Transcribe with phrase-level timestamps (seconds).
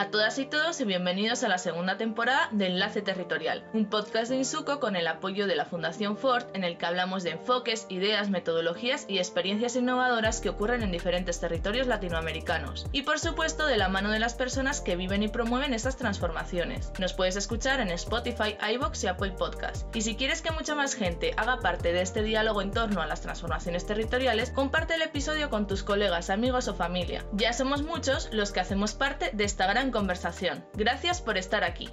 [0.00, 4.30] a todas y todos y bienvenidos a la segunda temporada de Enlace Territorial, un podcast
[4.30, 7.84] de Insuco con el apoyo de la Fundación Ford en el que hablamos de enfoques,
[7.90, 12.86] ideas, metodologías y experiencias innovadoras que ocurren en diferentes territorios latinoamericanos.
[12.92, 16.92] Y por supuesto de la mano de las personas que viven y promueven estas transformaciones.
[16.98, 19.94] Nos puedes escuchar en Spotify, iBox y Apple Podcast.
[19.94, 23.06] Y si quieres que mucha más gente haga parte de este diálogo en torno a
[23.06, 27.26] las transformaciones territoriales, comparte el episodio con tus colegas, amigos o familia.
[27.34, 30.64] Ya somos muchos los que hacemos parte de esta gran conversación.
[30.74, 31.88] Gracias por estar aquí.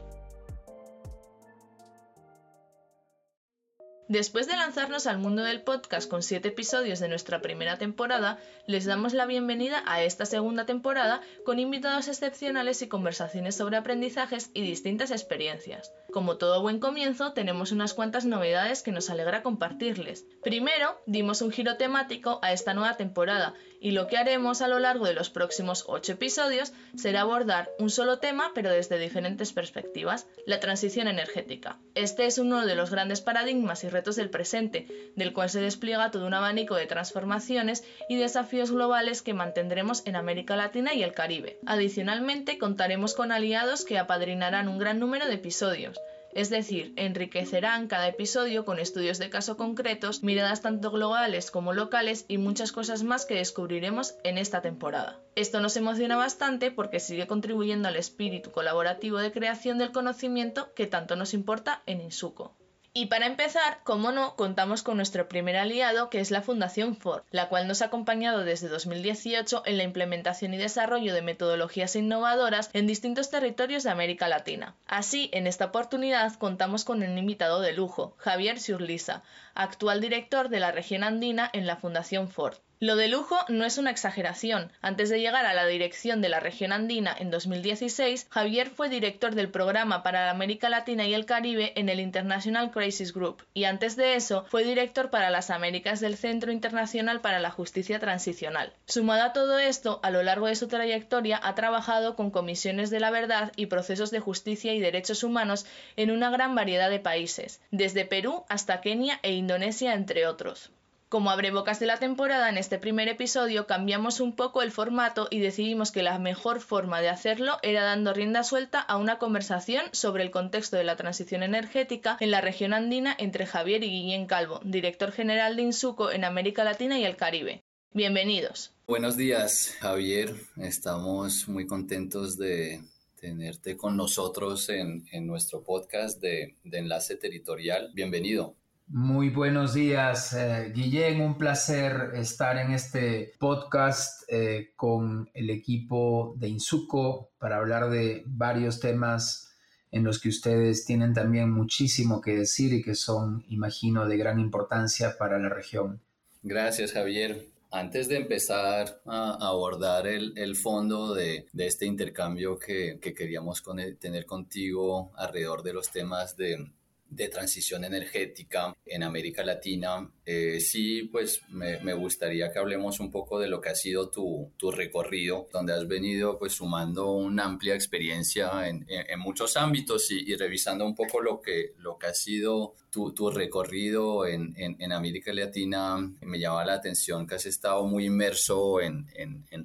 [4.10, 8.86] Después de lanzarnos al mundo del podcast con siete episodios de nuestra primera temporada, les
[8.86, 14.62] damos la bienvenida a esta segunda temporada con invitados excepcionales y conversaciones sobre aprendizajes y
[14.62, 15.92] distintas experiencias.
[16.12, 20.26] Como todo buen comienzo, tenemos unas cuantas novedades que nos alegra compartirles.
[20.42, 24.80] Primero, dimos un giro temático a esta nueva temporada y lo que haremos a lo
[24.80, 30.28] largo de los próximos ocho episodios será abordar un solo tema pero desde diferentes perspectivas,
[30.46, 31.78] la transición energética.
[31.94, 36.10] Este es uno de los grandes paradigmas y retos del presente, del cual se despliega
[36.10, 41.14] todo un abanico de transformaciones y desafíos globales que mantendremos en América Latina y el
[41.14, 41.60] Caribe.
[41.66, 46.00] Adicionalmente, contaremos con aliados que apadrinarán un gran número de episodios,
[46.34, 52.26] es decir, enriquecerán cada episodio con estudios de caso concretos, miradas tanto globales como locales
[52.28, 55.20] y muchas cosas más que descubriremos en esta temporada.
[55.36, 60.88] Esto nos emociona bastante porque sigue contribuyendo al espíritu colaborativo de creación del conocimiento que
[60.88, 62.56] tanto nos importa en Insuco.
[63.00, 67.22] Y para empezar, como no, contamos con nuestro primer aliado, que es la Fundación Ford,
[67.30, 72.72] la cual nos ha acompañado desde 2018 en la implementación y desarrollo de metodologías innovadoras
[72.74, 74.74] en distintos territorios de América Latina.
[74.88, 79.22] Así, en esta oportunidad contamos con un invitado de lujo, Javier Surlisa,
[79.54, 82.56] actual director de la región andina en la Fundación Ford.
[82.80, 84.72] Lo de lujo no es una exageración.
[84.84, 89.34] Antes de llegar a la dirección de la región andina en 2016, Javier fue director
[89.34, 93.96] del programa para América Latina y el Caribe en el International Crisis Group y antes
[93.96, 98.72] de eso fue director para las Américas del Centro Internacional para la Justicia Transicional.
[98.86, 103.00] Sumado a todo esto, a lo largo de su trayectoria ha trabajado con comisiones de
[103.00, 107.60] la verdad y procesos de justicia y derechos humanos en una gran variedad de países,
[107.72, 110.70] desde Perú hasta Kenia e Indonesia entre otros.
[111.10, 115.40] Como abrebocas de la temporada, en este primer episodio cambiamos un poco el formato y
[115.40, 120.24] decidimos que la mejor forma de hacerlo era dando rienda suelta a una conversación sobre
[120.24, 124.60] el contexto de la transición energética en la región andina entre Javier y Guillén Calvo,
[124.66, 127.64] director general de Insuco en América Latina y el Caribe.
[127.94, 128.74] Bienvenidos.
[128.86, 130.36] Buenos días, Javier.
[130.58, 132.82] Estamos muy contentos de
[133.18, 137.92] tenerte con nosotros en, nuestro podcast de Enlace Territorial.
[137.94, 138.58] Bienvenido.
[138.90, 141.20] Muy buenos días, eh, Guillén.
[141.20, 148.24] Un placer estar en este podcast eh, con el equipo de Insuco para hablar de
[148.26, 149.54] varios temas
[149.92, 154.40] en los que ustedes tienen también muchísimo que decir y que son, imagino, de gran
[154.40, 156.00] importancia para la región.
[156.42, 157.46] Gracias, Javier.
[157.70, 163.62] Antes de empezar a abordar el, fondo de, este intercambio que, que queríamos
[164.00, 166.72] tener contigo alrededor de los temas de
[167.10, 170.10] de transición energética en América Latina.
[170.26, 174.10] Eh, sí, pues me, me, gustaría que hablemos un poco de lo que ha sido
[174.10, 180.12] tu, tu recorrido, donde has venido pues sumando una amplia experiencia en, en, muchos ámbitos
[180.12, 184.56] y, y, revisando un poco lo que, lo que ha sido tu, tu recorrido en,
[184.58, 185.98] en, América Latina.
[186.22, 189.06] Me llama la atención que has estado muy inmerso en,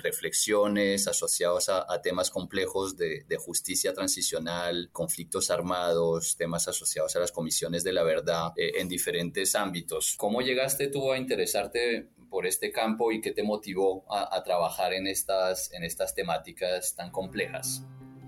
[0.00, 7.20] reflexiones asociados a, a temas complejos de, de justicia transicional, conflictos armados, temas asociados a
[7.20, 10.14] las comisiones de la verdad eh, en diferentes ámbitos.
[10.18, 15.06] ¿Cómo llegaste tú a interesarte por este campo y qué te motivó a, trabajar en
[15.06, 17.82] estas, en estas temáticas tan complejas?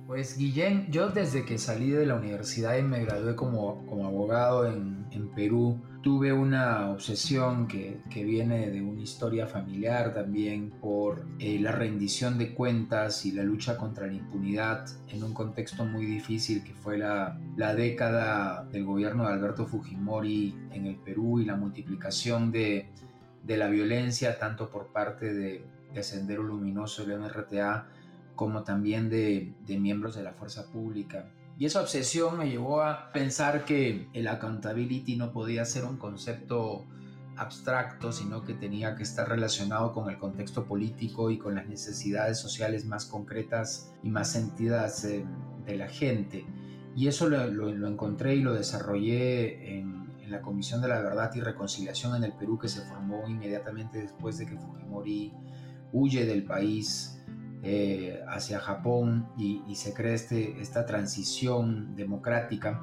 [0.06, 4.66] Pues Guillén, yo desde que salí de la universidad y me gradué como, como abogado
[4.66, 11.24] en, en Perú, tuve una obsesión que, que, viene de una historia familiar también por
[11.38, 16.04] eh, la rendición de cuentas y la lucha contra la impunidad en un contexto muy
[16.04, 21.46] difícil que fue la, la década del gobierno de Alberto Fujimori en el Perú y
[21.46, 22.90] la multiplicación de,
[23.42, 25.64] de la violencia tanto por parte de,
[25.94, 27.86] de Sendero Luminoso y el MRTA
[28.34, 31.30] como también de, miembros de la fuerza pública.
[31.58, 36.84] Y esa obsesión me llevó a pensar que el accountability no podía ser un concepto
[37.36, 42.38] abstracto, sino que tenía que estar relacionado con el contexto político y con las necesidades
[42.38, 45.24] sociales más concretas y más sentidas eh,
[45.64, 46.44] de la gente.
[46.96, 51.32] Y eso lo, lo, encontré y lo desarrollé en, en, la Comisión de la Verdad
[51.34, 55.32] y Reconciliación en el Perú, que se formó inmediatamente después de que Fujimori
[55.92, 57.14] huye del país
[57.66, 62.82] eh, hacia Japón y, se cree este, esta transición democrática.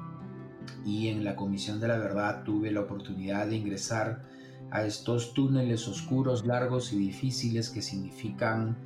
[0.84, 4.22] Y en la Comisión de la Verdad tuve la oportunidad de ingresar
[4.72, 8.76] a estos túneles oscuros, largos y difíciles que significan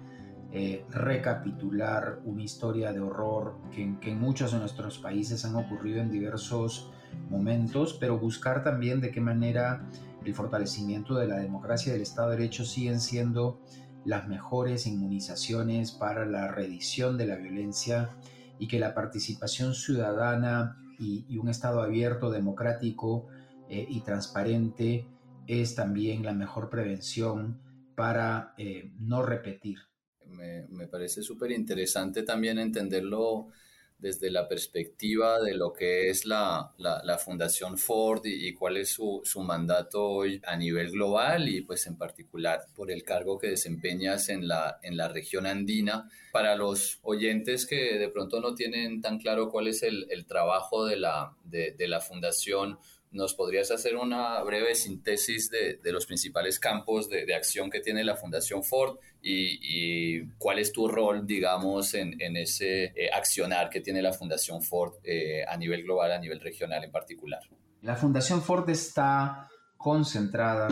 [0.52, 6.02] eh, recapitular una historia de horror que, que, en muchos de nuestros países han ocurrido
[6.02, 6.92] en diversos
[7.30, 9.88] momentos, pero buscar también de qué manera
[10.26, 13.60] el fortalecimiento de la democracia y del Estado de Derecho siguen siendo
[14.06, 18.10] las mejores inmunizaciones para la reedición de la violencia
[18.58, 23.26] y que la participación ciudadana y, un Estado abierto, democrático
[23.68, 25.06] eh, y transparente
[25.46, 27.60] es también la mejor prevención
[27.94, 29.78] para eh, no repetir.
[30.26, 33.48] Me, me parece súper interesante también entenderlo
[33.98, 39.22] desde la perspectiva de lo que es la, la, Fundación Ford y, cuál es su,
[39.24, 44.28] su, mandato hoy a nivel global y pues en particular por el cargo que desempeñas
[44.28, 46.10] en la, en la región andina.
[46.32, 50.84] Para los oyentes que de pronto no tienen tan claro cuál es el, el trabajo
[50.84, 52.78] de la, de, de la Fundación,
[53.10, 58.16] ¿Nos podrías hacer una breve síntesis de, los principales campos de, acción que tiene la
[58.16, 64.02] Fundación Ford y, cuál es tu rol, digamos, en, en ese eh, accionar que tiene
[64.02, 67.40] la Fundación Ford eh, a nivel global, a nivel regional en particular?
[67.82, 70.68] La Fundación Ford está concentrada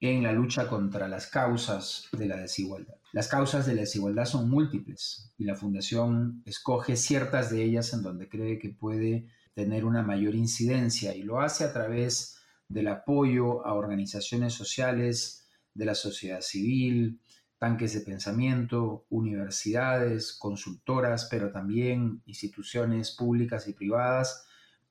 [0.00, 2.94] en la lucha contra las causas de la desigualdad.
[3.12, 8.02] Las causas de la desigualdad son múltiples y la Fundación escoge ciertas de ellas en
[8.02, 13.66] donde cree que puede tener una mayor incidencia y lo hace a través del apoyo
[13.66, 17.20] a organizaciones sociales, de la sociedad civil,
[17.58, 24.46] tanques de pensamiento, universidades, consultoras, pero también instituciones públicas y privadas.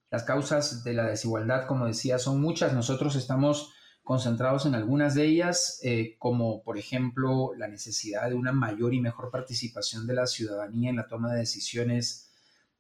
[0.10, 2.74] Las causas de la desigualdad, como decía, son muchas.
[2.74, 3.74] Nosotros estamos
[4.04, 9.00] concentrados en algunas de ellas, eh, como por ejemplo la necesidad de una mayor y
[9.00, 12.33] mejor participación de la ciudadanía en la toma de decisiones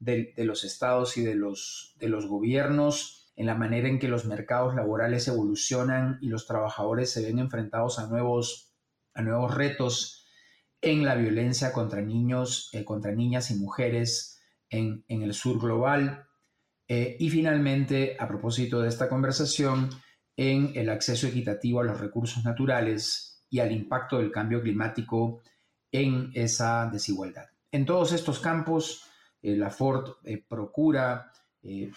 [0.03, 4.25] de, los estados y de los, de los gobiernos, en la manera en que los
[4.25, 8.73] mercados laborales evolucionan y los trabajadores se ven enfrentados a nuevos,
[9.13, 10.27] a nuevos retos
[10.81, 16.27] en la violencia contra niños, eh, contra niñas y mujeres en, el sur global.
[16.88, 19.89] Eh, y finalmente, a propósito de esta conversación,
[20.35, 25.41] en el acceso equitativo a los recursos naturales y al impacto del cambio climático
[25.91, 27.45] en esa desigualdad.
[27.71, 29.03] En todos estos campos,
[29.44, 31.30] eh, la Ford eh, procura
[31.62, 31.92] eh,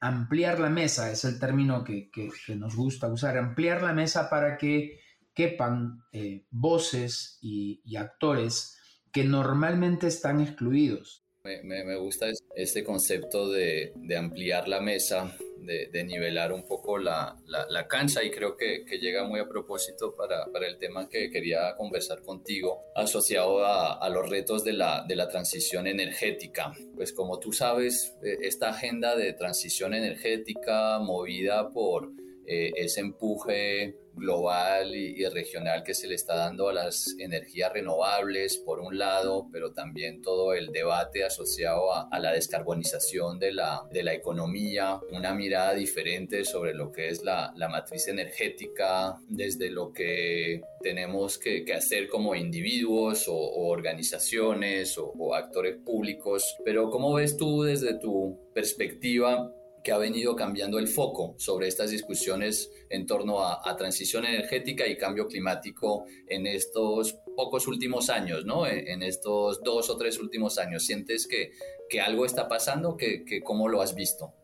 [0.00, 2.10] ampliar la mesa, es el término que,
[2.56, 5.00] nos gusta usar, ampliar la mesa para que
[5.34, 6.04] quepan
[6.50, 8.78] voces y, actores
[9.10, 11.21] que normalmente están excluidos.
[11.44, 18.22] Me, gusta este concepto de, ampliar la mesa de, nivelar un poco la, la, cancha
[18.22, 23.66] y creo que, llega muy a propósito para, el tema que quería conversar contigo asociado
[23.66, 26.74] a, a los retos de la, de la, transición energética.
[26.94, 32.12] Pues como tú sabes, eh, esta agenda de transición energética movida por
[32.46, 38.58] eh, ese empuje global y, regional que se le está dando a las energías renovables,
[38.58, 44.02] por un lado, pero también todo el debate asociado a, la descarbonización de la, de
[44.02, 49.92] la economía, una mirada diferente sobre lo que es la, la matriz energética, desde lo
[49.92, 56.56] que tenemos que, que hacer como individuos o, organizaciones o, o actores públicos.
[56.64, 59.52] Pero ¿cómo ves tú desde tu perspectiva
[59.82, 64.96] que ha venido cambiando el foco sobre estas discusiones en torno a, transición energética y
[64.96, 68.66] cambio climático en estos pocos últimos años, ¿no?
[68.66, 70.84] En, estos dos o tres últimos años.
[70.84, 71.52] ¿Sientes que,
[71.88, 72.96] que algo está pasando?
[72.96, 74.34] ¿Que, que ¿Cómo lo has visto?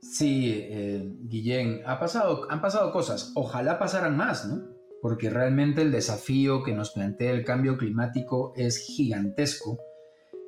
[0.00, 3.32] Sí, eh, Guillén, ha pasado, han pasado cosas.
[3.34, 4.68] Ojalá pasaran más, ¿no?
[5.02, 9.78] Porque realmente el desafío que nos plantea el cambio climático es gigantesco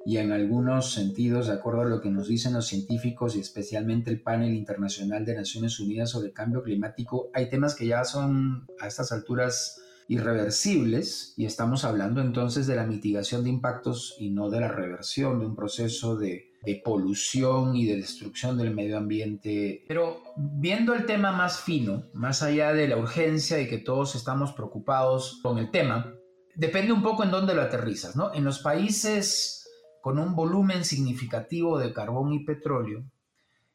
[0.04, 4.10] y en algunos sentidos, de acuerdo a lo que nos dicen los científicos y especialmente
[4.10, 8.66] el panel internacional de Naciones Unidas sobre el cambio climático, hay temas que ya son
[8.80, 14.50] a estas alturas irreversibles y estamos hablando entonces de la mitigación de impactos y no
[14.50, 16.50] de la reversión de un proceso de,
[16.84, 19.84] polución y de destrucción del medio ambiente.
[19.88, 24.52] Pero viendo el tema más fino, más allá de la urgencia y que todos estamos
[24.52, 26.14] preocupados con el tema,
[26.54, 28.32] depende un poco en dónde lo aterrizas, ¿no?
[28.32, 29.61] En los países
[30.02, 33.04] con un volumen significativo de carbón y petróleo,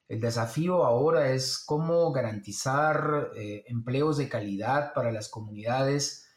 [0.10, 6.28] el desafío ahora es cómo garantizar eh, empleos de calidad para las comunidades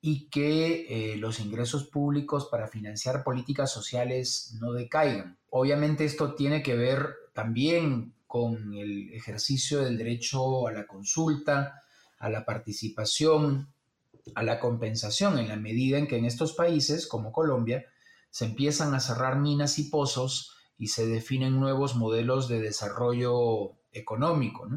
[0.00, 5.38] y que eh, los ingresos públicos para financiar políticas sociales no decaigan.
[5.50, 11.82] Obviamente esto tiene que ver también con el ejercicio del derecho a la consulta,
[12.18, 13.68] a la participación,
[14.34, 17.86] a la compensación, en la medida en que en estos países como Colombia
[18.30, 24.68] se empiezan a cerrar minas y pozos y se definen nuevos modelos de desarrollo económico.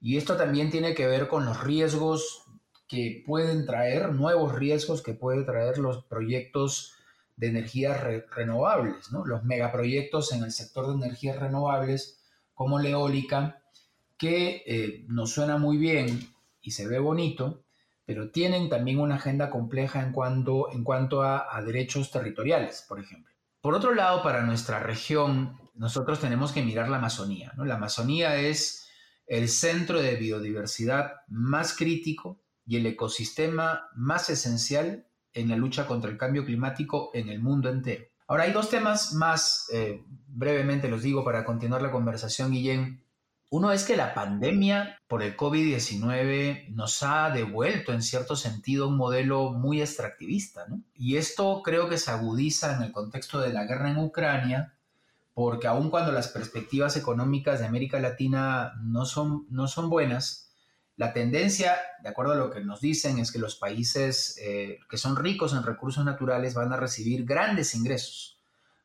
[0.00, 2.44] Y esto también tiene que ver con los riesgos
[2.86, 6.94] que pueden traer, nuevos riesgos que pueden traer los proyectos
[7.36, 9.24] de energías renovables, ¿no?
[9.24, 12.20] los megaproyectos en el sector de energías renovables
[12.54, 13.62] como la eólica,
[14.16, 17.62] que eh, nos suena muy bien y se ve bonito,
[18.08, 23.34] pero tienen también una agenda compleja en cuanto, en cuanto a, derechos territoriales, por ejemplo.
[23.60, 27.52] Por otro lado, para nuestra región, nosotros tenemos que mirar la Amazonía.
[27.54, 27.66] ¿no?
[27.66, 28.88] La Amazonía es
[29.26, 36.10] el centro de biodiversidad más crítico y el ecosistema más esencial en la lucha contra
[36.10, 38.06] el cambio climático en el mundo entero.
[38.26, 43.04] Ahora hay dos temas más, eh, brevemente los digo para continuar la conversación, Guillén.
[43.50, 48.98] Uno es que la pandemia por el COVID-19 nos ha devuelto en cierto sentido un
[48.98, 50.82] modelo muy extractivista, ¿no?
[50.94, 54.74] Y esto creo que se agudiza en el contexto de la guerra en Ucrania,
[55.32, 60.48] porque aun cuando las perspectivas económicas de América Latina no son, no son buenas,
[60.98, 64.98] la tendencia, de acuerdo a lo que nos dicen, es que los países eh, que
[64.98, 68.40] son ricos en recursos naturales van a recibir grandes ingresos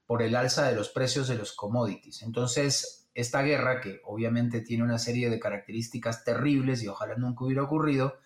[0.06, 2.22] por el alza de los precios de los commodities.
[2.22, 7.64] Entonces, esta guerra, que obviamente tiene una serie de características terribles y ojalá nunca hubiera
[7.64, 8.20] ocurrido,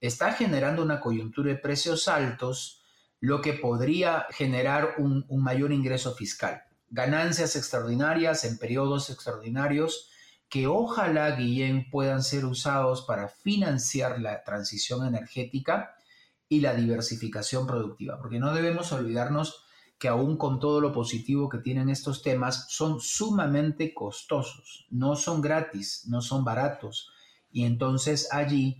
[0.00, 2.84] está generando una coyuntura de precios altos,
[3.20, 6.62] lo que podría generar un mayor ingreso fiscal.
[6.90, 10.10] Ganancias extraordinarias en periodos extraordinarios
[10.48, 15.96] que ojalá, Guillén, puedan ser usados para financiar la transición energética
[16.48, 19.64] y la diversificación productiva, porque no debemos olvidarnos
[19.98, 25.40] que aún con todo lo positivo que tienen estos temas, son sumamente costosos, no son
[25.40, 27.10] gratis, no son baratos,
[27.50, 28.76] y entonces allí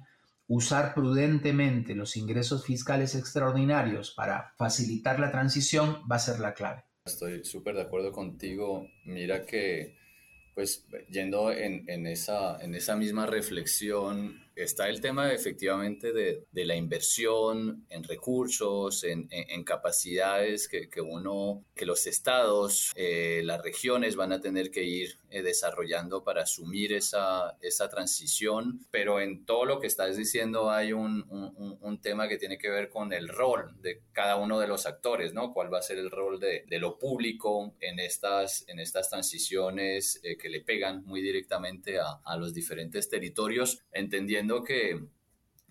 [0.47, 6.85] usar prudentemente los ingresos fiscales extraordinarios para facilitar la transición va a ser la clave.
[7.06, 8.87] Estoy súper de acuerdo contigo.
[9.04, 9.97] Mira que
[10.54, 16.64] pues yendo en, en, esa, en esa misma reflexión, está el tema efectivamente de, de
[16.64, 19.28] la inversión en recursos, en,
[19.64, 25.18] capacidades que, que, uno, que los estados, eh, las regiones van a tener que ir
[25.30, 30.92] eh, desarrollando para asumir esa, esa transición, pero en todo lo que estás diciendo hay
[30.92, 34.66] un, un, un, tema que tiene que ver con el rol de cada uno de
[34.68, 35.52] los actores, ¿no?
[35.52, 40.20] ¿Cuál va a ser el rol de, de lo público en estas, en estas transiciones
[40.23, 45.07] eh, que le pegan muy directamente a, a los diferentes territorios, entendiendo que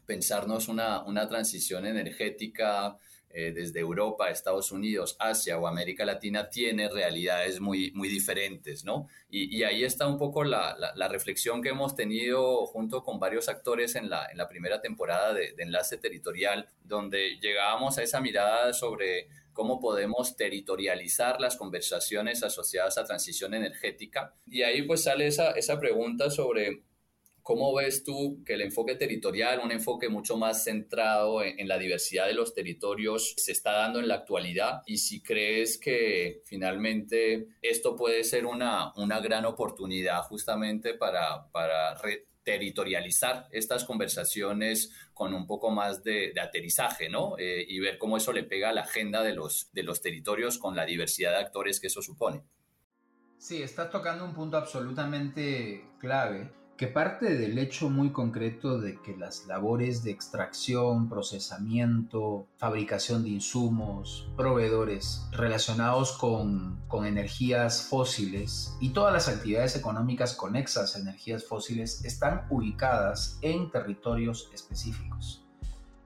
[0.05, 2.97] pensarnos una, una transición energética
[3.35, 9.07] eh, desde Europa, Estados Unidos, Asia o América Latina tiene realidades muy, muy diferentes, ¿no?
[9.27, 13.95] Y, ahí está un poco la, la, reflexión que hemos tenido junto con varios actores
[13.95, 18.71] en la, en la primera temporada de, de Enlace Territorial, donde llegábamos a esa mirada
[18.71, 24.35] sobre cómo podemos territorializar las conversaciones asociadas a transición energética.
[24.45, 26.83] Y ahí pues sale esa, esa pregunta sobre
[27.43, 32.25] ¿Cómo ves tú que el enfoque territorial, un enfoque mucho más centrado en, la diversidad
[32.25, 34.81] de los territorios, se está dando en la actualidad?
[34.85, 41.99] Y si crees que finalmente esto puede ser una, una gran oportunidad justamente para, para
[42.43, 47.35] territorializar estas conversaciones con un poco más de, aterrizaje, ¿no?
[47.37, 50.57] Eh, y ver cómo eso le pega a la agenda de los, de los territorios
[50.57, 52.41] con la diversidad de actores que eso supone.
[53.37, 59.15] Sí, estás tocando un punto absolutamente clave que parte del hecho muy concreto de que
[59.15, 68.89] las labores de extracción, procesamiento, fabricación de insumos, proveedores relacionados con, con, energías fósiles y
[68.89, 75.45] todas las actividades económicas conexas a energías fósiles están ubicadas en territorios específicos.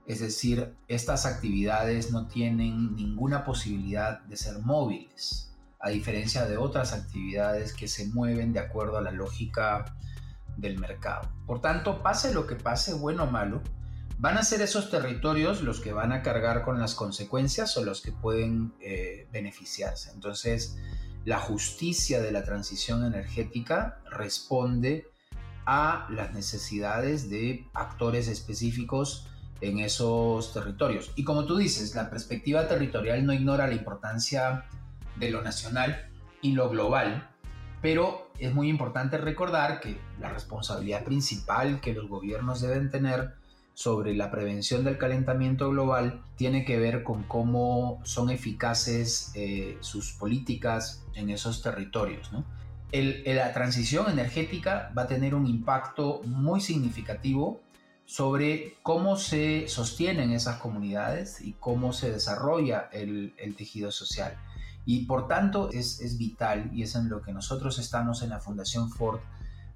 [0.05, 6.93] Es decir, estas actividades no tienen ninguna posibilidad de ser móviles, a diferencia de otras
[6.93, 9.96] actividades que se mueven de acuerdo a la lógica
[10.57, 11.31] del mercado.
[11.45, 13.61] Por tanto, pase lo que pase, bueno o malo,
[14.17, 18.01] van a ser esos territorios los que van a cargar con las consecuencias o los
[18.01, 20.11] que pueden eh, beneficiarse.
[20.11, 20.77] Entonces,
[21.23, 25.07] la justicia de la transición energética responde
[25.65, 29.27] a las necesidades de actores específicos
[29.61, 31.11] en esos territorios.
[31.15, 34.65] Y como tú dices, la perspectiva territorial no ignora la importancia
[35.17, 36.09] de lo nacional
[36.41, 37.29] y lo global,
[37.81, 43.33] pero es muy importante recordar que la responsabilidad principal que los gobiernos deben tener
[43.73, 50.13] sobre la prevención del calentamiento global tiene que ver con cómo son eficaces eh, sus
[50.13, 52.31] políticas en esos territorios.
[52.91, 57.61] la transición energética va a tener un impacto muy significativo
[58.07, 64.37] sobre cómo se sostienen esas comunidades y cómo se desarrolla el, tejido social.
[64.87, 68.39] Y por tanto es, es, vital, y es en lo que nosotros estamos en la
[68.39, 69.19] Fundación Ford,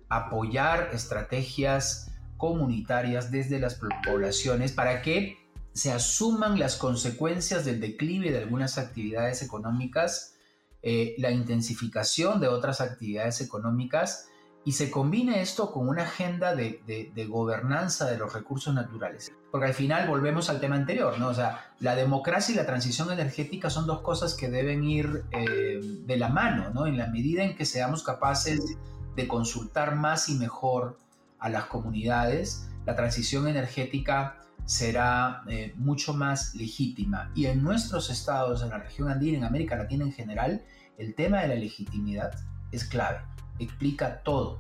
[0.07, 5.37] apoyar estrategias comunitarias desde las poblaciones para que
[5.73, 10.35] se asuman las consecuencias del declive de algunas actividades económicas,
[10.81, 14.29] eh, la intensificación de otras actividades económicas
[14.63, 19.31] y se combine esto con una agenda de, gobernanza de los recursos naturales.
[19.51, 21.29] Porque al final volvemos al tema anterior, ¿no?
[21.29, 25.79] O sea, la democracia y la transición energética son dos cosas que deben ir eh,
[25.81, 26.85] de la mano, ¿no?
[26.85, 28.77] En la medida en que seamos capaces
[29.15, 30.97] de consultar más y mejor
[31.39, 37.31] a las comunidades, la transición energética será eh, mucho más legítima.
[37.33, 40.63] Y en nuestros estados, en la región andina, en América Latina en general,
[40.99, 42.31] el tema de la legitimidad
[42.71, 43.21] es clave
[43.63, 44.59] explica todo.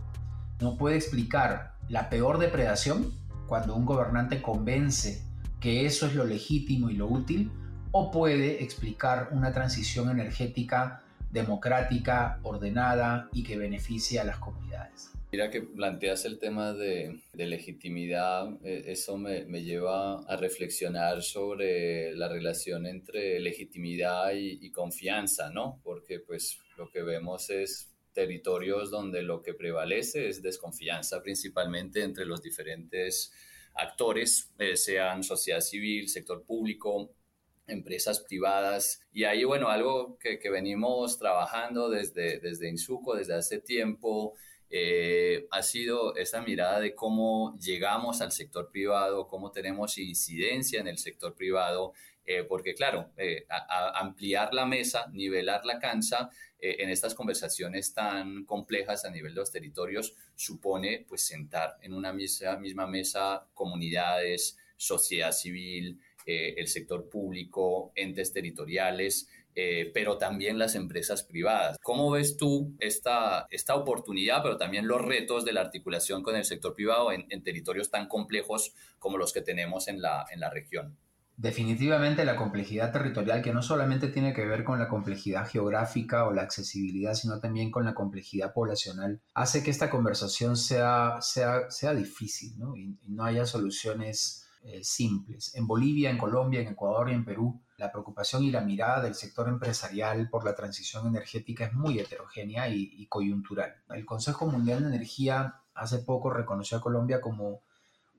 [0.59, 3.11] No puede explicar la peor depredación
[3.47, 5.23] cuando un gobernante convence
[5.59, 7.51] que eso es lo legítimo y lo útil,
[7.91, 15.11] o puede explicar una transición energética democrática, ordenada y que beneficie a las comunidades.
[15.31, 22.27] Mira que planteas el tema de, legitimidad, eh, eso me, lleva a reflexionar sobre la
[22.27, 25.79] relación entre legitimidad y, y confianza, ¿no?
[25.83, 32.25] Porque pues lo que vemos es territorios donde lo que prevalece es desconfianza principalmente entre
[32.25, 33.33] los diferentes
[33.73, 37.13] actores, eh, sean sociedad civil, sector público,
[37.67, 39.01] empresas privadas.
[39.11, 44.33] Y ahí, bueno, algo que, venimos trabajando desde, desde Insuco, desde hace tiempo,
[44.69, 50.87] eh, ha sido esa mirada de cómo llegamos al sector privado, cómo tenemos incidencia en
[50.87, 51.93] el sector privado,
[52.25, 53.11] eh, porque claro,
[53.95, 56.29] ampliar la mesa, nivelar la cancha,
[56.61, 61.93] eh, en estas conversaciones tan complejas a nivel de los territorios supone pues sentar en
[61.93, 70.19] una misma, misma mesa comunidades, sociedad civil, eh, el sector público, entes territoriales, eh, pero
[70.19, 71.77] también las empresas privadas.
[71.81, 76.45] ¿Cómo ves tú esta, esta oportunidad, pero también los retos de la articulación con el
[76.45, 80.51] sector privado en, en territorios tan complejos como los que tenemos en la, en la
[80.51, 80.95] región?
[81.37, 86.33] Definitivamente la complejidad territorial, que no solamente tiene que ver con la complejidad geográfica o
[86.33, 91.93] la accesibilidad, sino también con la complejidad poblacional, hace que esta conversación sea, sea, sea
[91.93, 92.75] difícil ¿no?
[92.75, 95.55] Y, no haya soluciones eh, simples.
[95.55, 99.15] En Bolivia, en Colombia, en Ecuador y en Perú, la preocupación y la mirada del
[99.15, 103.73] sector empresarial por la transición energética es muy heterogénea y, y coyuntural.
[103.89, 107.61] El Consejo Mundial de Energía hace poco reconoció a Colombia como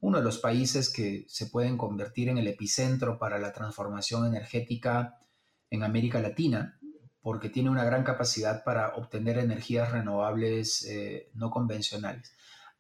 [0.03, 5.17] uno de los países que se pueden convertir en el epicentro para la transformación energética
[5.71, 6.81] en América Latina,
[7.21, 12.35] porque tiene una gran capacidad para obtener energías renovables eh, no convencionales.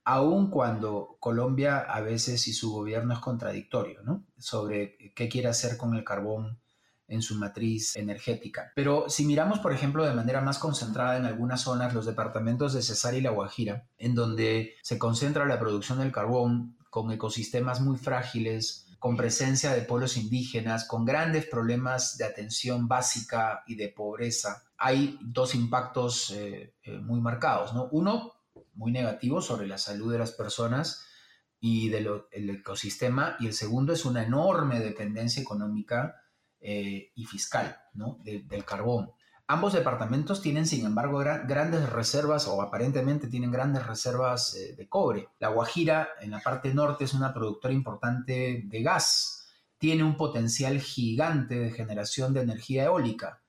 [0.05, 4.27] Aun cuando Colombia a veces y su gobierno es contradictorio, ¿no?
[4.37, 6.59] Sobre qué quiere hacer con el carbón
[7.07, 8.73] en su matriz energética.
[8.75, 12.83] Pero si miramos, por ejemplo, de manera más concentrada en algunas zonas, los departamentos de
[12.83, 17.97] Cesar y La Guajira, en donde se concentra la producción del carbón, con ecosistemas muy
[17.97, 24.65] frágiles, con presencia de pueblos indígenas, con grandes problemas de atención básica y de pobreza,
[24.77, 27.73] hay dos impactos eh, eh, muy marcados.
[27.73, 27.89] ¿no?
[27.93, 28.35] Uno,
[28.75, 31.07] muy negativo sobre la salud de las personas
[31.59, 36.15] y del ecosistema, y el segundo es una enorme dependencia económica
[36.61, 38.19] eh, y fiscal ¿no?
[38.23, 39.13] del carbón.
[39.53, 45.29] Ambos departamentos tienen, sin embargo, grandes reservas o aparentemente tienen grandes reservas eh, de cobre.
[45.41, 49.47] La Guajira, en la parte norte, es una productora importante de gas.
[49.77, 53.43] Tiene un potencial gigante de generación de energía eólica.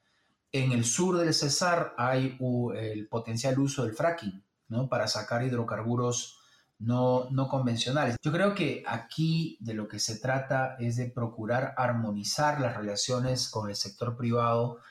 [0.51, 2.37] En el sur del Cesar hay
[2.75, 4.89] el potencial uso del fracking ¿no?
[4.89, 6.37] para sacar hidrocarburos
[6.79, 8.17] no, no convencionales.
[8.21, 13.47] Yo creo que aquí de lo que se trata es de procurar armonizar las relaciones
[13.47, 14.81] con el sector privado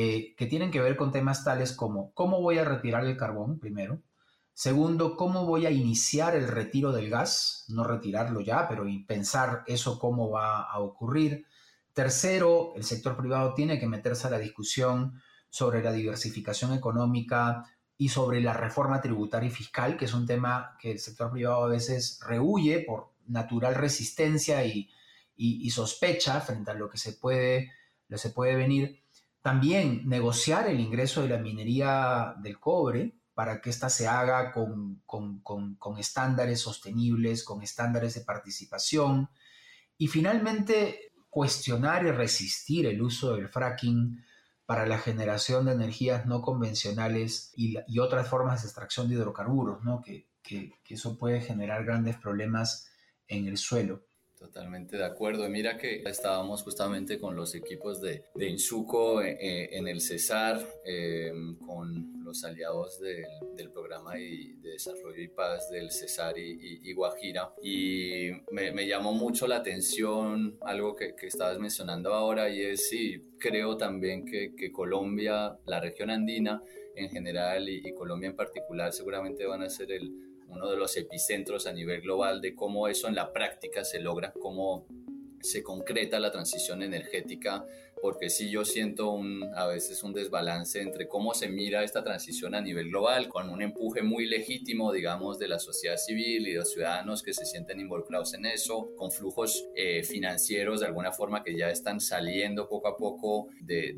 [0.00, 3.58] eh, que tienen que ver con temas tales como cómo voy a retirar el carbón,
[3.58, 4.00] primero.
[4.54, 9.98] Segundo, cómo voy a iniciar el retiro del gas, no retirarlo ya, pero pensar eso
[9.98, 11.46] cómo va a ocurrir.
[11.92, 17.64] Tercero, el sector privado tiene que meterse a la discusión sobre la diversificación económica
[17.96, 21.64] y sobre la reforma tributaria y fiscal, que es un tema que el sector privado
[21.64, 24.88] a veces rehuye por natural resistencia y,
[25.70, 27.72] sospecha frente a lo que se puede,
[28.06, 29.02] lo se puede venir.
[29.42, 35.00] También negociar el ingreso de la minería del cobre para que ésta se haga con,
[35.96, 39.30] estándares sostenibles, con estándares de participación.
[39.96, 44.24] Y finalmente, cuestionar y resistir el uso del fracking
[44.66, 50.02] para la generación de energías no convencionales y, otras formas de extracción de hidrocarburos, ¿no?
[50.02, 50.26] que,
[50.88, 52.90] eso puede generar grandes problemas
[53.28, 54.07] en el suelo.
[54.38, 55.48] Totalmente de acuerdo.
[55.48, 60.64] Mira que estábamos justamente con los equipos de, de Insuco eh, eh, en el Cesar,
[60.84, 61.32] eh,
[61.66, 67.52] con los aliados del, programa de desarrollo y paz del Cesar y, Guajira.
[67.62, 73.76] Y me, llamó mucho la atención algo que, estabas mencionando ahora y es, sí, creo
[73.76, 76.62] también que, que Colombia, la región andina
[76.94, 81.66] en general y Colombia en particular seguramente van a ser el uno de los epicentros
[81.66, 84.86] a nivel global de cómo eso en la práctica se logra, cómo
[85.40, 87.64] se concreta la transición energética
[88.00, 89.20] porque sí yo siento
[89.54, 93.62] a veces un desbalance entre cómo se mira esta transición a nivel global, con un
[93.62, 97.80] empuje muy legítimo, digamos, de la sociedad civil y de los ciudadanos que se sienten
[97.80, 102.88] involucrados en eso, con flujos eh, financieros de alguna forma que ya están saliendo poco
[102.88, 103.96] a poco de,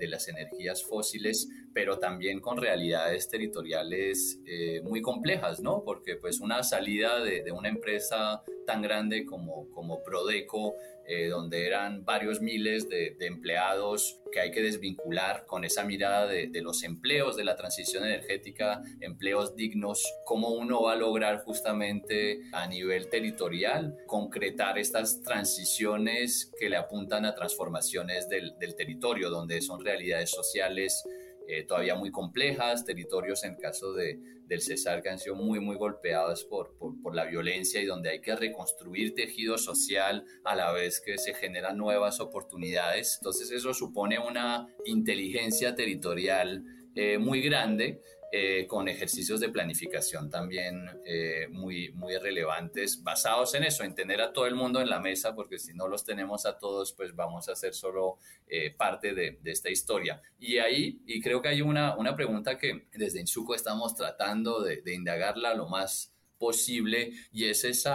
[0.00, 5.82] las energías fósiles, pero también con realidades territoriales eh, muy complejas, ¿no?
[5.84, 10.74] Porque pues una salida de, una empresa tan grande como, como Prodeco,
[11.06, 16.48] eh, donde eran varios miles de, empleados que hay que desvincular con esa mirada de,
[16.62, 22.66] los empleos de la transición energética, empleos dignos, cómo uno va a lograr justamente a
[22.68, 29.84] nivel territorial concretar estas transiciones que le apuntan a transformaciones del, del territorio, donde son
[29.84, 31.04] realidades sociales
[31.48, 35.76] eh, todavía muy complejas, territorios en caso de, del Cesar que han sido muy, muy
[35.76, 40.72] golpeados por, por, por, la violencia y donde hay que reconstruir tejido social a la
[40.72, 43.18] vez que se generan nuevas oportunidades.
[43.20, 48.00] Entonces eso supone una inteligencia territorial eh, muy grande
[48.36, 54.20] eh, con ejercicios de planificación también eh, muy, muy relevantes, basados en eso, en tener
[54.20, 57.14] a todo el mundo en la mesa, porque si no los tenemos a todos, pues
[57.14, 58.18] vamos a ser solo
[58.48, 60.20] eh, parte de, de, esta historia.
[60.40, 64.82] Y ahí, y creo que hay una, una pregunta que desde Insuco estamos tratando de,
[64.82, 67.90] de indagarla lo más posible, y es ese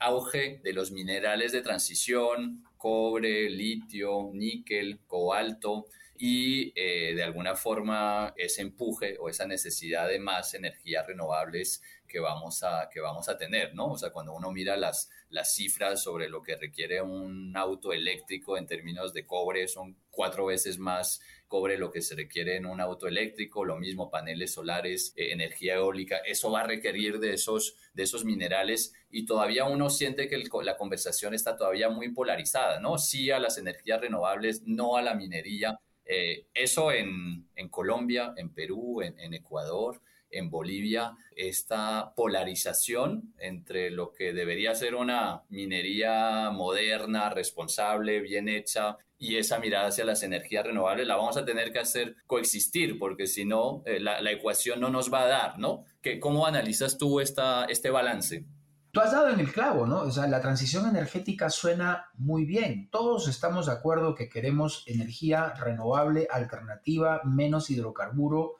[0.00, 5.84] auge de los minerales de transición, cobre, litio, níquel, cobalto,
[6.24, 12.20] y eh, de alguna forma ese empuje o esa necesidad de más energías renovables que
[12.20, 13.90] vamos a, que vamos a tener, ¿no?
[13.90, 18.56] O sea, cuando uno mira las, las cifras sobre lo que requiere un auto eléctrico
[18.56, 22.80] en términos de cobre, son cuatro veces más cobre lo que se requiere en un
[22.80, 27.74] auto eléctrico, lo mismo paneles solares, eh, energía eólica, eso va a requerir de esos,
[27.94, 32.96] de esos minerales y todavía uno siente que la conversación está todavía muy polarizada, ¿no?
[32.96, 39.02] Sí a las energías renovables, no a la minería eh, eso en, Colombia, en Perú,
[39.02, 48.20] en, Ecuador, en Bolivia, esta polarización entre lo que debería ser una minería moderna, responsable,
[48.20, 52.16] bien hecha, y esa mirada hacia las energías renovables, la vamos a tener que hacer
[52.26, 55.84] coexistir, porque si no, eh, la, ecuación no nos va a dar, ¿no?
[56.20, 58.44] ¿Cómo analizas tú esta, este balance?
[58.92, 60.00] Tú has dado en el clavo, ¿no?
[60.00, 62.90] O sea, la transición energética suena muy bien.
[62.90, 68.56] Todos estamos de acuerdo que queremos energía renovable, alternativa, menos hidrocarburo.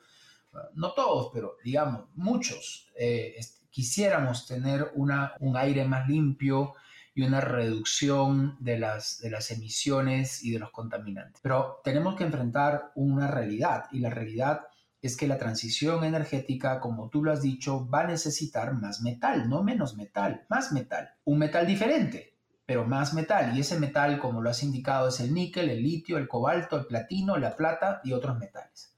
[0.73, 3.35] No todos, pero digamos, muchos eh,
[3.69, 6.73] quisiéramos tener un aire más limpio
[7.13, 11.41] y una reducción de las, de las emisiones y de los contaminantes.
[11.43, 14.61] Pero tenemos que enfrentar una realidad y la realidad
[15.03, 19.49] es que la transición energética, como tú lo has dicho, va a necesitar más metal,
[19.49, 21.09] no menos metal, más metal.
[21.25, 23.55] Un metal diferente, pero más metal.
[23.55, 26.85] Y ese metal, como lo has indicado, es el níquel, el litio, el cobalto, el
[26.85, 28.95] platino, la plata y otros metales.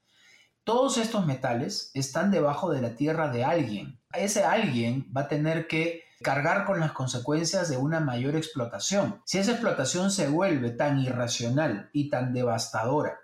[0.62, 3.98] Todos estos metales están debajo de la tierra de alguien.
[4.12, 9.22] Ese alguien va a tener que cargar con las consecuencias de una mayor explotación.
[9.24, 13.18] Si esa explotación se vuelve tan irracional y tan devastadora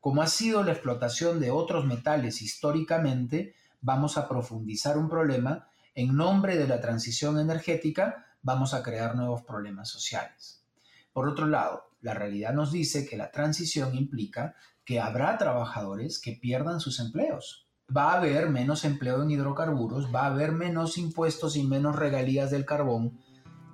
[0.00, 6.16] como ha sido la explotación de otros metales históricamente, vamos a profundizar un problema, en
[6.16, 10.64] nombre de la transición energética vamos a crear nuevos problemas sociales.
[11.12, 14.54] Por otro lado, la realidad nos dice que la transición implica
[14.84, 17.66] que habrá trabajadores que pierdan sus empleos.
[17.94, 22.50] Va a haber menos empleo en hidrocarburos, va a haber menos impuestos y menos regalías
[22.50, 23.18] del carbón,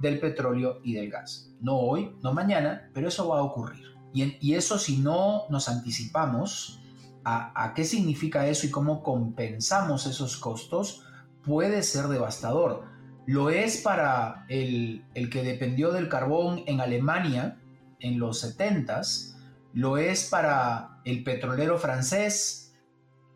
[0.00, 1.50] del petróleo y del gas.
[1.60, 3.91] No hoy, no mañana, pero eso va a ocurrir.
[4.12, 6.80] Y, eso si no nos anticipamos
[7.24, 11.04] a, qué significa eso y cómo compensamos esos costos,
[11.44, 12.84] puede ser devastador.
[13.26, 17.58] Lo es para el, que dependió del carbón en Alemania
[18.00, 19.36] en los 70s,
[19.72, 22.74] lo es para el petrolero francés.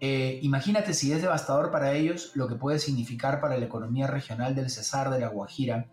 [0.01, 4.55] Eh, imagínate si es devastador para ellos lo que puede significar para la economía regional
[4.55, 5.89] del Cesar de la Guajira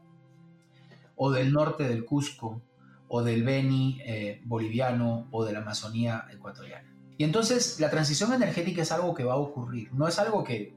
[1.16, 2.62] o del norte del Cusco
[3.08, 6.94] o del Beni eh, boliviano o de la Amazonía ecuatoriana.
[7.18, 10.74] Y entonces la transición energética es algo que va a ocurrir, no es algo que,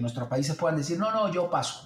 [0.00, 1.84] nuestros países puedan decir, no, no, yo paso,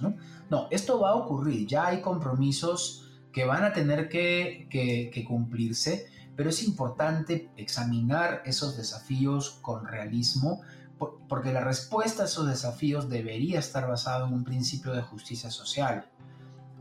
[0.49, 0.69] ¿no?
[0.71, 6.63] Esto va a ocurrir, ya hay compromisos que van a tener que cumplirse, pero es
[6.63, 10.61] importante examinar esos desafíos con realismo,
[11.29, 16.09] porque la respuesta a esos desafíos debería estar basada en un principio de justicia social,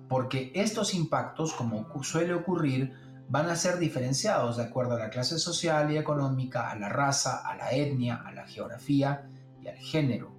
[0.08, 2.94] porque estos impactos, como suele ocurrir,
[3.28, 7.42] van a ser diferenciados de acuerdo a la clase social y económica, a la raza,
[7.46, 9.28] a la etnia, a la geografía
[9.62, 10.36] y al género.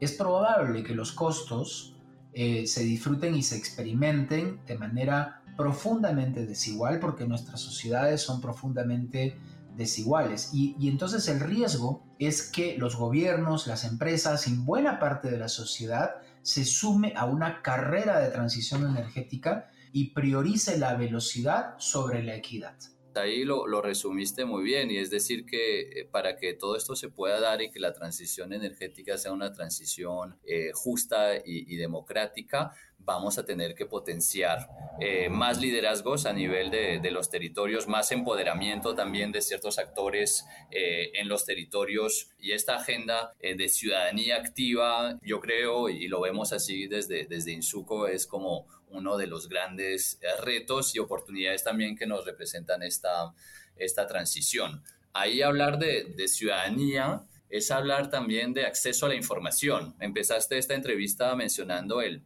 [0.00, 1.96] Es probable que los costos
[2.32, 9.38] eh, se disfruten y se experimenten de manera profundamente desigual porque nuestras sociedades son profundamente
[9.76, 15.30] desiguales y, y entonces el riesgo es que los gobiernos, las empresas y buena parte
[15.30, 21.74] de la sociedad se sume a una carrera de transición energética y priorice la velocidad
[21.78, 22.76] sobre la equidad.
[23.16, 27.08] Ahí lo, resumiste muy bien y es decir que eh, para que todo esto se
[27.08, 32.72] pueda dar y que la transición energética sea una transición eh, justa y, democrática,
[33.04, 34.68] vamos a tener que potenciar
[35.00, 40.44] eh, más liderazgos a nivel de, de, los territorios, más empoderamiento también de ciertos actores
[40.70, 46.86] en los territorios y esta agenda de ciudadanía activa, yo creo, y lo vemos así
[46.86, 52.06] desde, desde Insuco, es como uno de los grandes eh, retos y oportunidades también que
[52.06, 53.32] nos representan esta,
[53.76, 54.82] esta transición.
[55.12, 59.96] Ahí hablar de, ciudadanía es hablar también de acceso a la información.
[59.98, 62.22] Empezaste esta entrevista mencionando el,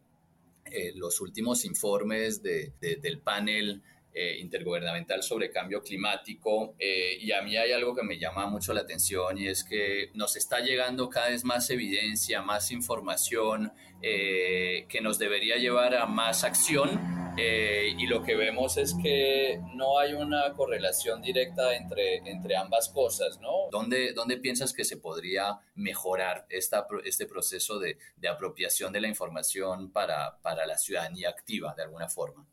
[0.71, 3.83] eh, los últimos informes de, del panel
[4.17, 8.73] eh, intergubernamental sobre cambio climático eh, y a mí hay algo que me llama mucho
[8.73, 13.73] la atención y es que nos está llegando cada vez más evidencia, más información
[14.07, 19.99] eh, que nos debería llevar a más acción y lo que vemos es que no
[19.99, 23.69] hay una correlación directa entre, entre ambas cosas, ¿no?
[23.71, 29.09] ¿Dónde, ¿Dónde piensas que se podría mejorar esta, este proceso de, de apropiación de la
[29.09, 32.47] información para, para la ciudadanía activa de alguna forma?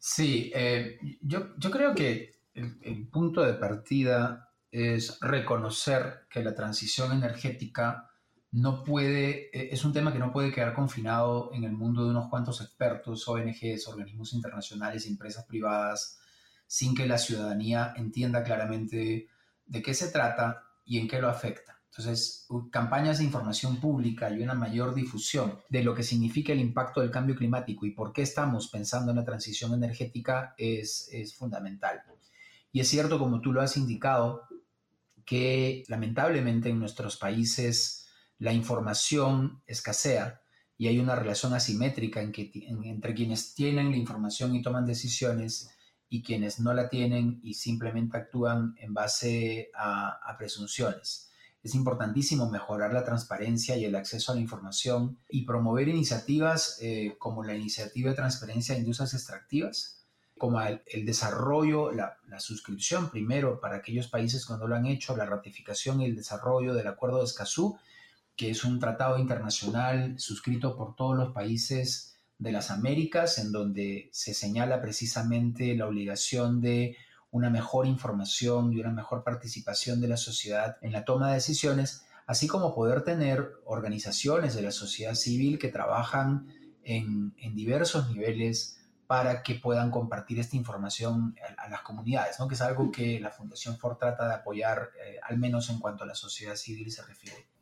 [0.00, 8.09] Sí, eh, yo, creo que el, punto de partida es reconocer que la transición energética
[8.52, 12.10] no puede, e, es un tema que no puede quedar confinado en el mundo de
[12.10, 16.18] unos cuantos expertos, ONGs, organismos internacionales, empresas privadas,
[16.66, 19.28] sin que la ciudadanía entienda claramente
[19.66, 21.80] de qué se trata y en qué lo afecta.
[21.90, 27.00] Entonces, campañas de información pública y una mayor difusión de lo que significa el impacto
[27.00, 32.02] del cambio climático y por qué estamos pensando en la transición energética es, es fundamental.
[32.72, 34.42] Y es cierto, como tú lo has indicado,
[35.24, 37.99] que lamentablemente en nuestros países
[38.40, 40.40] la información escasea
[40.76, 45.70] y hay una relación asimétrica entre quienes tienen la información y toman decisiones
[46.08, 51.30] y quienes no la tienen y simplemente actúan en base a, presunciones.
[51.62, 57.16] Es importantísimo mejorar la transparencia y el acceso a la información y promover iniciativas eh,
[57.18, 60.06] como la iniciativa de transparencia de industrias extractivas,
[60.38, 65.26] como el, desarrollo, la, suscripción primero para aquellos países que no lo han hecho, la
[65.26, 67.78] ratificación y el desarrollo del Acuerdo de Escazú,
[68.40, 74.08] que es un tratado internacional suscrito por todos los países de las Américas, en donde
[74.14, 76.96] se señala precisamente la obligación de
[77.30, 82.06] una mejor información y una mejor participación de la sociedad en la toma de decisiones,
[82.26, 86.46] así como poder tener organizaciones de la sociedad civil que trabajan
[86.82, 92.48] en, diversos niveles para que puedan compartir esta información a, las comunidades, ¿no?
[92.48, 96.04] que es algo que la Fundación Ford trata de apoyar, eh, al menos en cuanto
[96.04, 97.59] a la sociedad civil se refiere.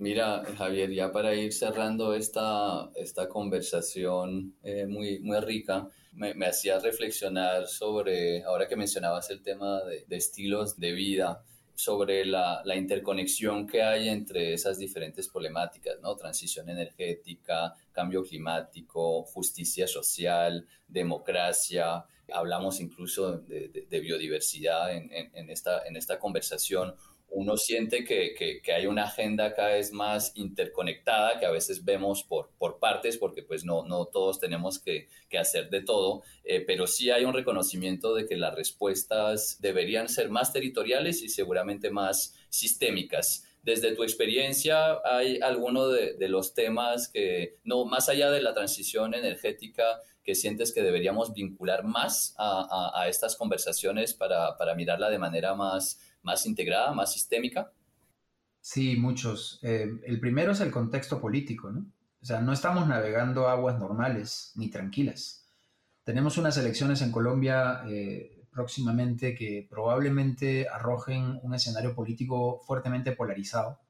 [0.00, 6.46] Mira, Javier, ya para ir cerrando esta, esta conversación eh, muy, muy rica, me, me
[6.46, 12.76] hacía reflexionar sobre, ahora que mencionabas el tema de, estilos de vida, sobre la, la,
[12.76, 16.16] interconexión que hay entre esas diferentes problemáticas, ¿no?
[16.16, 22.06] Transición energética, cambio climático, justicia social, democracia.
[22.32, 26.94] Hablamos incluso de, de, biodiversidad en, en, esta, en esta conversación
[27.30, 32.22] uno siente que, que, hay una agenda cada vez más interconectada, que a veces vemos
[32.22, 36.60] por, por partes, porque pues no, no todos tenemos que, que hacer de todo, eh,
[36.60, 41.90] pero sí hay un reconocimiento de que las respuestas deberían ser más territoriales y seguramente
[41.90, 43.46] más sistémicas.
[43.62, 48.54] Desde tu experiencia, ¿hay alguno de, de los temas que, no, más allá de la
[48.54, 54.74] transición energética, que sientes que deberíamos vincular más a, a, a estas conversaciones para, para
[54.74, 57.72] mirarla de manera más más integrada, más sistémica?
[58.60, 59.58] Sí, muchos.
[59.62, 61.86] Eh, el primero es el contexto político, ¿no?
[62.22, 65.48] O sea, no estamos navegando aguas normales ni tranquilas.
[66.04, 73.80] Tenemos unas elecciones en Colombia eh, próximamente que probablemente arrojen un escenario político fuertemente polarizado,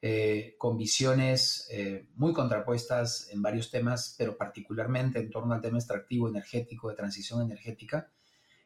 [0.00, 5.78] eh, con visiones eh, muy contrapuestas en varios temas, pero particularmente en torno al tema
[5.78, 8.12] extractivo energético, de transición energética.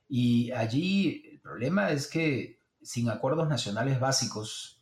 [0.08, 4.80] Y allí el problema es que sin acuerdos nacionales básicos,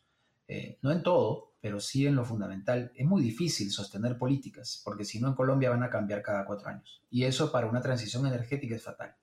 [0.48, 5.04] eh, no en todo, pero sí en lo fundamental, es muy difícil sostener políticas, porque
[5.04, 7.02] si no en Colombia van a cambiar cada cuatro años.
[7.10, 9.14] Y eso para una transición energética es fatal.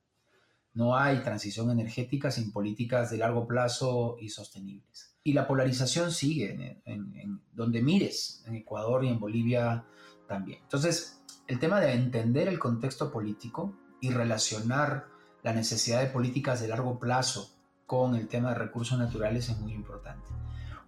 [0.74, 5.16] No hay transición energética sin políticas de largo plazo y sostenibles.
[5.24, 9.86] Y la polarización sigue en, donde mires, en Ecuador y en Bolivia
[10.28, 10.60] también.
[10.62, 15.08] Entonces, el tema de entender el contexto político y relacionar
[15.42, 17.57] la necesidad de políticas de largo plazo
[17.88, 20.28] con el tema de recursos naturales es muy importante.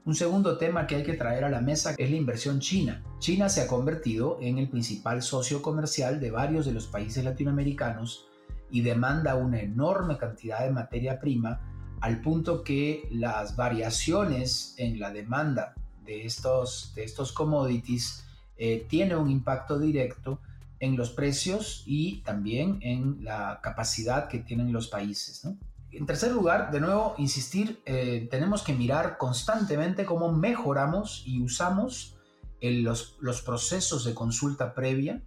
[0.06, 3.04] Un segundo tema que hay que traer a la mesa es la inversión china.
[3.20, 8.28] China se ha convertido en el principal socio comercial de varios de los países latinoamericanos
[8.70, 11.62] y demanda una enorme cantidad de materia prima
[12.02, 15.74] al punto que las variaciones en la demanda
[16.06, 18.26] de estos, de estos commodities
[18.58, 20.42] eh, tiene un impacto directo
[20.80, 25.46] en los precios y también en la capacidad que tienen los países.
[25.92, 32.16] En tercer lugar, de nuevo, insistir, eh, tenemos que mirar constantemente cómo mejoramos y usamos
[32.62, 35.22] los, los procesos de consulta previa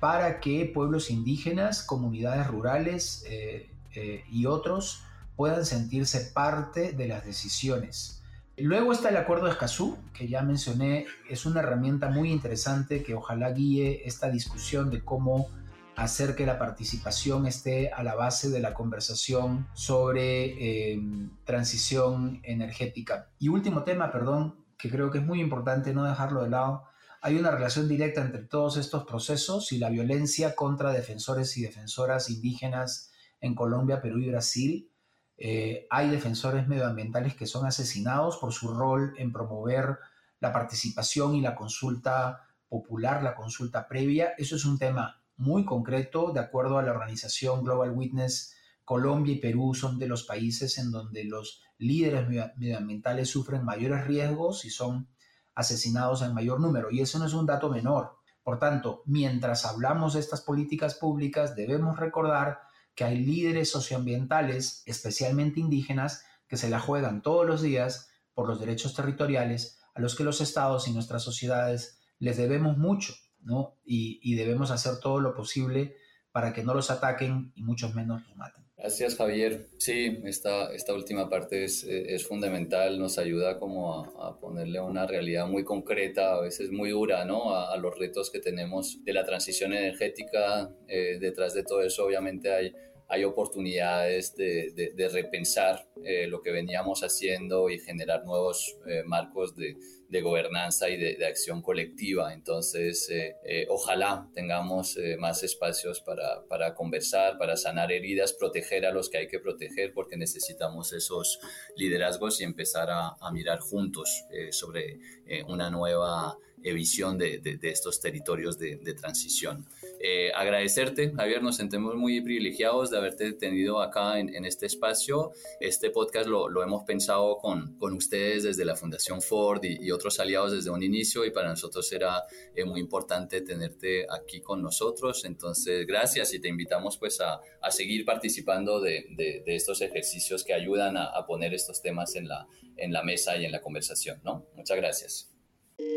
[0.00, 5.02] para que pueblos indígenas, comunidades rurales eh, eh, y otros
[5.36, 8.20] puedan sentirse parte de las decisiones.
[8.56, 13.14] Luego está el Acuerdo de Escazú, que ya mencioné, es una herramienta muy interesante que
[13.14, 15.48] ojalá guíe esta discusión de cómo
[15.96, 21.00] hacer que la participación esté a la base de la conversación sobre eh,
[21.44, 23.30] transición energética.
[23.38, 26.84] Y último tema, perdón, que creo que es muy importante no dejarlo de lado,
[27.20, 32.28] hay una relación directa entre todos estos procesos y la violencia contra defensores y defensoras
[32.28, 34.90] indígenas en Colombia, Perú y Brasil.
[35.38, 39.98] Eh, hay defensores medioambientales que son asesinados por su rol en promover
[40.40, 44.34] la participación y la consulta popular, la consulta previa.
[44.36, 49.40] Eso es un tema muy concreto, de acuerdo a la organización Global Witness, Colombia y
[49.40, 55.08] Perú son de los países en donde los líderes medioambientales sufren mayores riesgos y son
[55.54, 56.90] asesinados en mayor número.
[56.90, 58.18] Y eso no es un dato menor.
[58.42, 62.60] Por tanto, mientras hablamos de estas políticas públicas, debemos recordar
[62.94, 68.60] que hay líderes socioambientales, especialmente indígenas, que se la juegan todos los días por los
[68.60, 73.76] derechos territoriales a los que los estados y nuestras sociedades les debemos mucho, ¿no?
[73.84, 75.96] Y, debemos hacer todo lo posible
[76.32, 78.64] para que no los ataquen y muchos menos los maten.
[78.76, 79.68] Gracias, Javier.
[79.78, 85.46] Sí, esta, esta última parte es, es fundamental, nos ayuda como a, ponerle una realidad
[85.46, 87.54] muy concreta, a veces muy dura, ¿no?
[87.54, 90.70] A, los retos que tenemos de la transición energética.
[90.88, 92.72] Eh, detrás de todo eso, obviamente, hay
[93.08, 99.76] hay oportunidades de, repensar eh, lo que veníamos haciendo y generar nuevos eh, marcos de,
[100.08, 102.32] de, gobernanza y de, acción colectiva.
[102.32, 109.18] Entonces, eh, ojalá tengamos más espacios para, conversar, para sanar heridas, proteger a los que
[109.18, 111.38] hay que proteger, porque necesitamos esos
[111.76, 114.98] liderazgos y empezar a mirar juntos sobre
[115.46, 116.36] una nueva
[116.72, 119.66] visión de, estos territorios de, transición.
[120.00, 125.32] Eh, agradecerte, Javier, nos sentimos muy privilegiados de haberte tenido acá en, este espacio.
[125.60, 130.70] Este podcast lo, hemos pensado con, ustedes desde la Fundación Ford y, otros aliados desde
[130.70, 132.24] un inicio y para nosotros era
[132.54, 135.24] eh, muy importante tenerte aquí con nosotros.
[135.24, 141.04] Entonces, gracias y te invitamos pues a, seguir participando de, estos ejercicios que ayudan a,
[141.06, 142.46] a poner estos temas en la,
[142.76, 144.20] en la mesa y en la conversación.
[144.24, 144.46] ¿no?
[144.54, 145.33] Muchas gracias.
[145.78, 145.88] Thank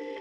[0.00, 0.11] you.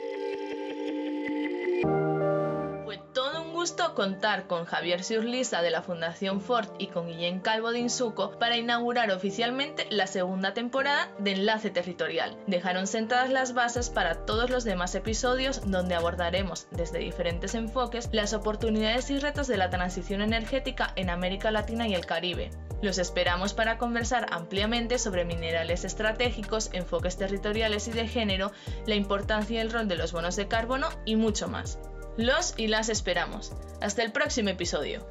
[3.61, 8.31] Gusto contar con Javier Surlisa de la Fundación Ford y con Guillén Calvo de Insuco
[8.39, 12.35] para inaugurar oficialmente la segunda temporada de Enlace Territorial.
[12.47, 18.33] Dejaron sentadas las bases para todos los demás episodios donde abordaremos desde diferentes enfoques las
[18.33, 22.49] oportunidades y retos de la transición energética en América Latina y el Caribe.
[22.81, 28.53] Los esperamos para conversar ampliamente sobre minerales estratégicos, enfoques territoriales y de género,
[28.87, 31.77] la importancia y el rol de los bonos de carbono y mucho más.
[32.21, 33.51] Los y las esperamos.
[33.81, 35.03] Hasta el próximo episodio.